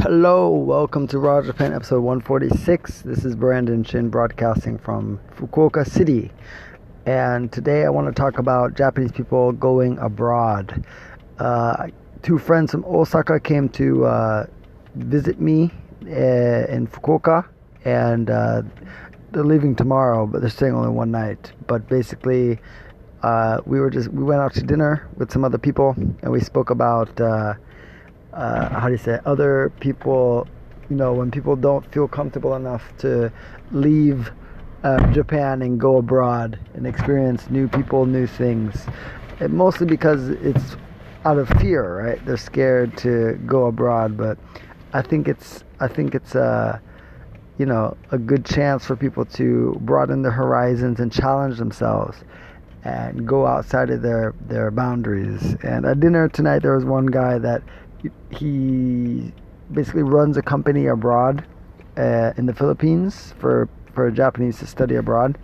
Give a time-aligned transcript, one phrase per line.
[0.00, 3.02] Hello, welcome to Raw Japan episode 146.
[3.02, 6.32] This is Brandon Shin broadcasting from Fukuoka City.
[7.04, 10.86] And today I want to talk about Japanese people going abroad.
[11.38, 11.88] Uh,
[12.22, 14.46] two friends from Osaka came to uh,
[14.94, 15.70] visit me
[16.06, 17.46] uh, in Fukuoka,
[17.84, 18.62] and uh,
[19.32, 21.52] they're leaving tomorrow, but they're staying only one night.
[21.66, 22.58] But basically,
[23.22, 26.40] uh, we were just we went out to dinner with some other people, and we
[26.40, 27.20] spoke about
[28.32, 30.46] uh, how do you say other people
[30.88, 33.32] you know when people don't feel comfortable enough to
[33.72, 34.30] leave
[34.84, 38.86] uh, Japan and go abroad and experience new people new things
[39.40, 40.76] and mostly because it's
[41.24, 42.24] out of fear right?
[42.26, 44.38] They're scared to go abroad but
[44.92, 46.78] I think it's I think it's uh
[47.58, 52.24] you know a good chance for people to broaden their horizons and challenge themselves
[52.84, 55.54] and go outside of their their boundaries.
[55.62, 57.62] And at dinner tonight there was one guy that
[58.30, 59.32] he
[59.72, 61.44] basically runs a company abroad
[61.96, 65.36] uh, in the Philippines for for Japanese to study abroad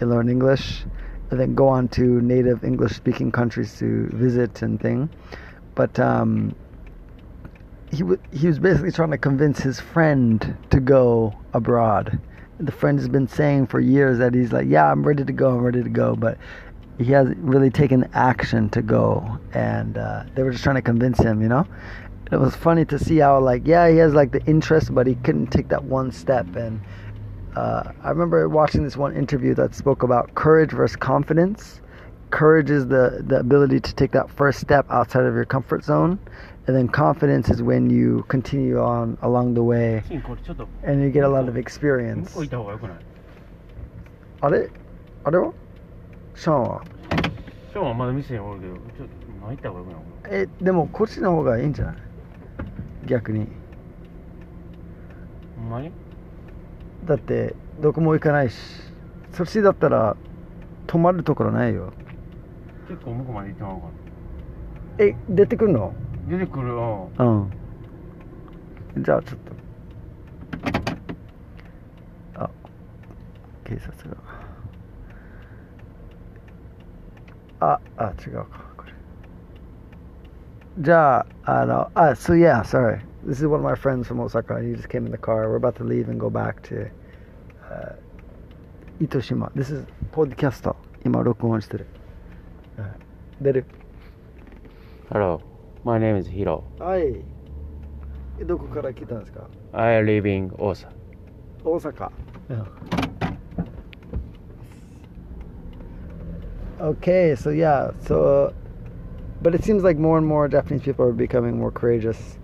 [0.00, 0.84] and learn English,
[1.30, 5.08] and then go on to native English speaking countries to visit and thing.
[5.74, 6.54] But um,
[7.90, 12.18] he w- he was basically trying to convince his friend to go abroad.
[12.58, 15.50] The friend has been saying for years that he's like, yeah, I'm ready to go,
[15.50, 16.38] I'm ready to go, but
[16.97, 21.19] he hasn't really taken action to go and uh, they were just trying to convince
[21.19, 21.65] him you know
[22.31, 25.15] it was funny to see how like yeah he has like the interest but he
[25.15, 26.79] couldn't take that one step and
[27.55, 31.81] uh, i remember watching this one interview that spoke about courage versus confidence
[32.29, 36.17] courage is the, the ability to take that first step outside of your comfort zone
[36.67, 41.23] and then confidence is when you continue on along the way シンこれちょっと and you get
[41.23, 42.97] a lot of 向 experience こう行った方がよくない
[44.41, 44.69] あれ
[45.23, 45.53] あれは
[46.36, 46.82] シャンは
[47.74, 49.86] 今日はまだ店におるけどちょっと前行った方がよ
[50.22, 51.96] くないえでもこっちの方がいいんじゃない？
[53.06, 53.48] 逆に。
[55.56, 55.90] ほんまに？
[57.06, 58.56] だってどこも行かないし。
[59.32, 60.16] そっちだったら
[60.86, 61.92] 泊まるところないよ。
[62.88, 63.88] 結構向こうまで行ってもらおうか
[64.98, 65.94] え出てくるの？
[66.28, 67.10] な出てくるよ。
[67.18, 67.50] うん。
[69.02, 69.40] じゃあちょっ
[72.34, 72.42] と。
[72.42, 72.50] あ
[73.64, 74.16] 警察が
[77.59, 78.47] ああ違うか
[78.77, 78.93] これ
[80.79, 81.25] じゃあ
[81.61, 85.11] あのあ so yeah sorry this is one of my friends from Osaka he just came in
[85.11, 87.95] the car we're about to leave and go back to、uh,
[88.99, 90.75] 糸島 this is podcast
[91.05, 91.87] 今録音してる、
[92.77, 92.91] はい
[93.43, 93.65] 出る
[95.09, 95.41] Hello
[95.83, 97.23] my name is Hiro はい
[98.45, 100.87] どこから来たんですか I live in Osa
[101.63, 102.11] 大阪
[106.79, 108.53] Okay, so yeah, so
[109.41, 112.37] but it seems like more and more Japanese people are becoming more courageous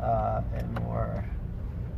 [0.00, 1.24] uh, and more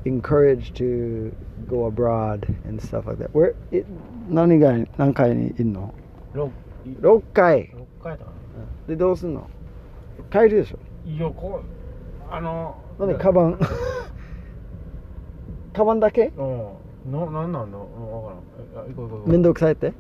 [0.05, 1.35] encouraged to
[1.69, 3.35] go abroad and stuff like that.
[3.35, 3.87] Where it
[4.29, 5.93] 何が何回にいんの
[6.35, 6.51] 6
[7.01, 8.33] ?6 回回だか
[8.89, 9.49] でどうすんの
[10.31, 13.59] 帰るでしょないやこうあのなんでカバン
[15.73, 18.35] カバンだけうんななんなんだうんわか
[18.77, 19.93] らんえあ行こう行こう行こう面倒くさいって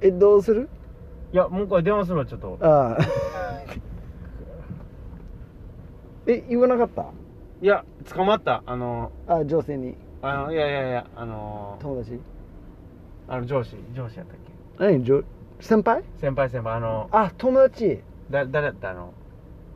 [0.00, 0.68] えどうする？
[1.32, 2.58] いやもう一回電話するわちょっと。
[2.60, 2.98] ああ。
[6.26, 7.06] え言わなかった？
[7.60, 8.62] いや捕まった。
[8.66, 9.96] あのあ女性に。
[10.22, 12.20] あのいやいやいやあの友達？
[13.28, 14.36] あの上司上司やったっ
[14.78, 14.84] け？
[14.84, 15.04] 何？
[15.04, 15.24] 女
[15.60, 16.02] 先輩？
[16.20, 16.76] 先輩先輩。
[16.76, 18.00] あのあ友達。
[18.30, 18.90] だ誰だった？
[18.90, 19.12] あの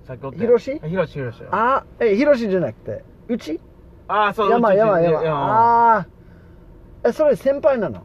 [0.04, 3.04] さっきおったひろしあひろしひろしあえヒロシじゃなくて。
[3.28, 3.60] うち？
[4.08, 5.20] ああそう山山山。
[5.30, 6.06] ああ
[7.04, 8.04] えそれ先輩なの？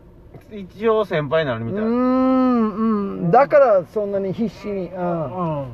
[0.51, 5.69] 一応先輩になるみたいうーんうんだからそんなに必死にうん、うん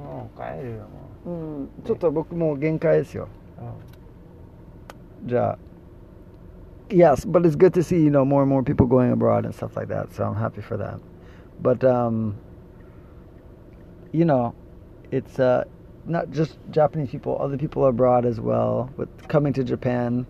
[0.00, 1.30] もう帰るよもう
[1.64, 3.28] ん、ちょっと僕もう限界ですよ
[3.58, 5.58] うじゃあ
[6.92, 9.54] Yes, but it's good to see, you know, more and more people going abroad and
[9.54, 10.12] stuff like that.
[10.12, 10.98] So I'm happy for that.
[11.62, 12.36] But um
[14.12, 14.54] you know,
[15.12, 15.64] it's uh
[16.04, 18.90] not just Japanese people, other people abroad as well.
[18.96, 20.26] With coming to Japan,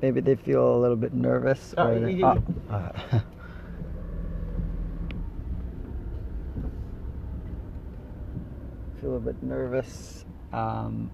[0.00, 1.72] maybe they feel a little bit nervous.
[1.78, 2.42] Ah, or y-
[9.15, 10.25] a bit nervous.
[10.53, 11.11] Um,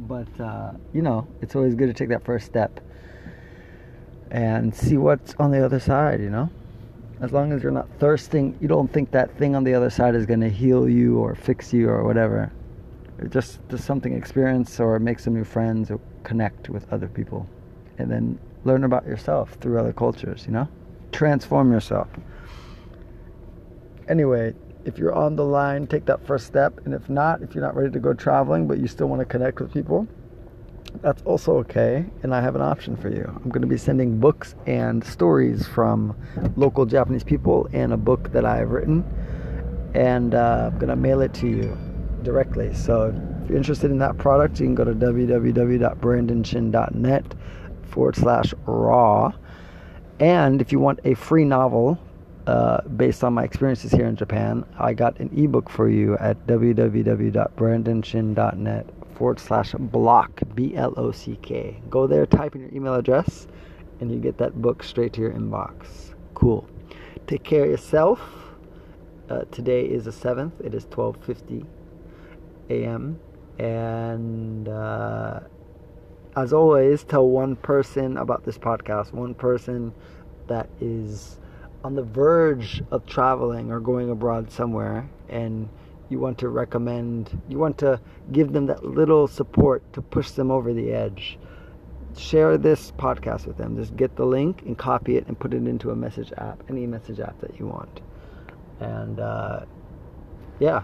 [0.00, 2.80] but uh, you know, it's always good to take that first step
[4.30, 6.20] and see what's on the other side.
[6.20, 6.50] You know,
[7.20, 10.14] as long as you're not thirsting, you don't think that thing on the other side
[10.14, 12.52] is going to heal you or fix you or whatever.
[13.18, 17.48] It just just something experience or make some new friends or connect with other people,
[17.98, 20.44] and then learn about yourself through other cultures.
[20.46, 20.68] You know,
[21.10, 22.08] transform yourself.
[24.08, 24.54] Anyway,
[24.88, 26.80] if you're on the line, take that first step.
[26.86, 29.26] And if not, if you're not ready to go traveling, but you still want to
[29.26, 30.08] connect with people,
[31.02, 32.06] that's also okay.
[32.22, 33.24] And I have an option for you.
[33.26, 36.16] I'm going to be sending books and stories from
[36.56, 39.04] local Japanese people and a book that I've written.
[39.94, 41.76] And uh, I'm going to mail it to you
[42.22, 42.72] directly.
[42.74, 47.34] So if you're interested in that product, you can go to www.brandonshin.net
[47.82, 49.32] forward slash raw.
[50.18, 51.98] And if you want a free novel
[52.48, 56.46] uh, based on my experiences here in Japan, I got an ebook for you at
[56.46, 61.78] www.brandonshin.net forward slash block, B L O C K.
[61.90, 63.48] Go there, type in your email address,
[64.00, 66.14] and you get that book straight to your inbox.
[66.32, 66.66] Cool.
[67.26, 68.18] Take care of yourself.
[69.28, 70.52] Uh, today is the 7th.
[70.64, 71.66] It is 12:50
[72.70, 73.20] a.m.
[73.58, 75.40] And uh,
[76.34, 79.12] as always, tell one person about this podcast.
[79.12, 79.92] One person
[80.46, 81.40] that is
[81.83, 85.67] on the verge of traveling or going abroad somewhere, and
[86.09, 87.99] you want to recommend, you want to
[88.31, 91.37] give them that little support to push them over the edge.
[92.15, 93.75] Share this podcast with them.
[93.75, 96.85] Just get the link and copy it and put it into a message app, any
[96.85, 98.01] message app that you want.
[98.79, 99.61] And uh,
[100.59, 100.83] yeah,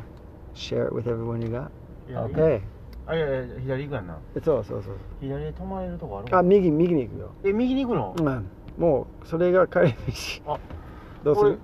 [0.56, 1.71] share it with everyone you got.
[2.10, 2.62] いや Okay.
[3.06, 4.98] あいやいや左行くやんなそうそうそう。
[5.19, 7.31] 左で止まれるとこあるあ、右、右に行くよ。
[7.44, 8.50] え右に行くのうん。
[8.77, 9.94] もう、それが帰り
[10.45, 10.54] 道。
[10.54, 10.60] あ
[11.25, 11.47] Nasıl?
[11.47, 11.56] O